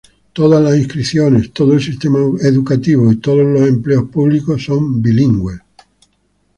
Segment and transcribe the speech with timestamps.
[0.33, 5.59] Todas las inscripciones, todo el sistema educativo y todos los empleos públicos son bilingües.